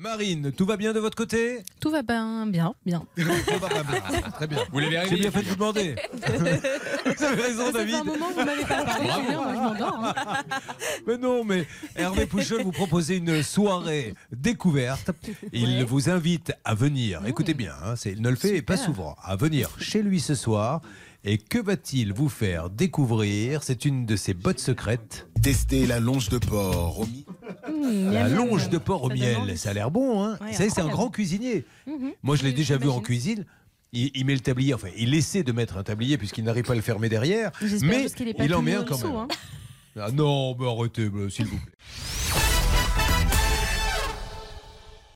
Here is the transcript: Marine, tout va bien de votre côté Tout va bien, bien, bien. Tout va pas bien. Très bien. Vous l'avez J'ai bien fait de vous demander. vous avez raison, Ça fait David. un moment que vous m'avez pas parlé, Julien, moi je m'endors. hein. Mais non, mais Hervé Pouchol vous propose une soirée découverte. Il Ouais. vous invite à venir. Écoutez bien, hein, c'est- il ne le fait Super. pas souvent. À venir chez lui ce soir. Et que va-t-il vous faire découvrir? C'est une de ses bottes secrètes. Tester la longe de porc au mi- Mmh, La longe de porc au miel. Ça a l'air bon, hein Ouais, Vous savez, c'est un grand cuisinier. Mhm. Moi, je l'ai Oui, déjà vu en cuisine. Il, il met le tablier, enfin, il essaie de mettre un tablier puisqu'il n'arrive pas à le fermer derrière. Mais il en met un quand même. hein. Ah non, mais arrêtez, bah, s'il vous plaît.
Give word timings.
Marine, 0.00 0.50
tout 0.50 0.64
va 0.64 0.78
bien 0.78 0.94
de 0.94 0.98
votre 0.98 1.14
côté 1.14 1.58
Tout 1.78 1.90
va 1.90 2.00
bien, 2.00 2.46
bien, 2.46 2.74
bien. 2.86 3.04
Tout 3.16 3.58
va 3.60 3.68
pas 3.68 3.82
bien. 3.82 4.00
Très 4.32 4.46
bien. 4.46 4.58
Vous 4.72 4.78
l'avez 4.78 4.98
J'ai 5.10 5.16
bien 5.16 5.30
fait 5.30 5.42
de 5.42 5.48
vous 5.48 5.54
demander. 5.56 5.94
vous 6.26 7.22
avez 7.22 7.42
raison, 7.42 7.66
Ça 7.66 7.72
fait 7.72 7.78
David. 7.78 7.94
un 7.96 8.04
moment 8.04 8.28
que 8.30 8.40
vous 8.40 8.46
m'avez 8.46 8.64
pas 8.64 8.82
parlé, 8.82 9.08
Julien, 9.10 9.36
moi 9.42 9.52
je 9.54 9.58
m'endors. 9.60 10.00
hein. 10.02 10.14
Mais 11.06 11.18
non, 11.18 11.44
mais 11.44 11.66
Hervé 11.96 12.24
Pouchol 12.24 12.62
vous 12.62 12.72
propose 12.72 13.10
une 13.10 13.42
soirée 13.42 14.14
découverte. 14.32 15.10
Il 15.52 15.68
Ouais. 15.80 15.84
vous 15.84 16.08
invite 16.08 16.52
à 16.64 16.74
venir. 16.74 17.20
Écoutez 17.26 17.52
bien, 17.52 17.74
hein, 17.84 17.94
c'est- 17.94 18.12
il 18.12 18.22
ne 18.22 18.30
le 18.30 18.36
fait 18.36 18.56
Super. 18.56 18.76
pas 18.76 18.82
souvent. 18.82 19.16
À 19.22 19.36
venir 19.36 19.68
chez 19.78 20.02
lui 20.02 20.20
ce 20.20 20.34
soir. 20.34 20.80
Et 21.22 21.36
que 21.36 21.58
va-t-il 21.58 22.14
vous 22.14 22.30
faire 22.30 22.70
découvrir? 22.70 23.62
C'est 23.62 23.84
une 23.84 24.06
de 24.06 24.16
ses 24.16 24.32
bottes 24.32 24.58
secrètes. 24.60 25.26
Tester 25.42 25.86
la 25.86 26.00
longe 26.00 26.30
de 26.30 26.38
porc 26.38 27.00
au 27.00 27.04
mi- 27.06 27.26
Mmh, 27.80 28.12
La 28.12 28.28
longe 28.28 28.68
de 28.68 28.78
porc 28.78 29.04
au 29.04 29.08
miel. 29.08 29.56
Ça 29.58 29.70
a 29.70 29.72
l'air 29.72 29.90
bon, 29.90 30.22
hein 30.24 30.38
Ouais, 30.40 30.50
Vous 30.50 30.56
savez, 30.56 30.70
c'est 30.70 30.80
un 30.80 30.88
grand 30.88 31.10
cuisinier. 31.10 31.64
Mhm. 31.86 32.12
Moi, 32.22 32.36
je 32.36 32.42
l'ai 32.42 32.50
Oui, 32.50 32.54
déjà 32.54 32.76
vu 32.76 32.88
en 32.88 33.00
cuisine. 33.00 33.44
Il, 33.92 34.10
il 34.14 34.24
met 34.24 34.34
le 34.34 34.40
tablier, 34.40 34.72
enfin, 34.74 34.88
il 34.96 35.14
essaie 35.14 35.42
de 35.42 35.50
mettre 35.52 35.76
un 35.76 35.82
tablier 35.82 36.16
puisqu'il 36.16 36.44
n'arrive 36.44 36.64
pas 36.64 36.74
à 36.74 36.76
le 36.76 36.82
fermer 36.82 37.08
derrière. 37.08 37.50
Mais 37.82 38.06
il 38.38 38.54
en 38.54 38.62
met 38.62 38.74
un 38.74 38.84
quand 38.84 39.02
même. 39.02 39.16
hein. 39.16 39.28
Ah 39.98 40.10
non, 40.12 40.54
mais 40.56 40.66
arrêtez, 40.70 41.08
bah, 41.08 41.28
s'il 41.28 41.46
vous 41.46 41.58
plaît. 41.58 41.72